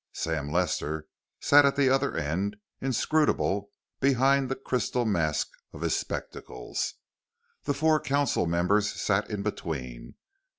Sam 0.13 0.49
Lester 0.51 1.05
sat 1.39 1.63
at 1.63 1.75
the 1.75 1.87
other 1.91 2.17
end, 2.17 2.55
inscrutable 2.81 3.69
behind 3.99 4.49
the 4.49 4.55
crystal 4.55 5.05
mask 5.05 5.49
of 5.73 5.81
his 5.81 5.95
spectacles. 5.95 6.95
The 7.65 7.75
four 7.75 7.99
council 7.99 8.47
members 8.47 8.91
sat 8.91 9.29
in 9.29 9.43
between. 9.43 10.15